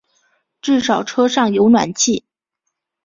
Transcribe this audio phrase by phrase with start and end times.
[0.63, 2.25] 至少车上有暖气